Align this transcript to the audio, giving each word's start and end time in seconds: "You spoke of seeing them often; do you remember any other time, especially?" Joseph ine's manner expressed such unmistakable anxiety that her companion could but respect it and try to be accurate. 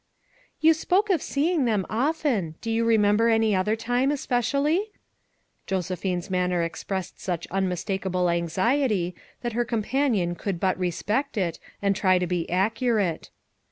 "You 0.61 0.73
spoke 0.73 1.11
of 1.11 1.21
seeing 1.21 1.65
them 1.65 1.85
often; 1.87 2.55
do 2.59 2.71
you 2.71 2.83
remember 2.85 3.29
any 3.29 3.55
other 3.55 3.75
time, 3.75 4.09
especially?" 4.09 4.89
Joseph 5.67 6.03
ine's 6.03 6.27
manner 6.31 6.63
expressed 6.63 7.19
such 7.19 7.45
unmistakable 7.51 8.27
anxiety 8.27 9.13
that 9.43 9.53
her 9.53 9.63
companion 9.63 10.33
could 10.33 10.59
but 10.59 10.75
respect 10.79 11.37
it 11.37 11.59
and 11.83 11.95
try 11.95 12.17
to 12.17 12.25
be 12.25 12.49
accurate. 12.49 13.29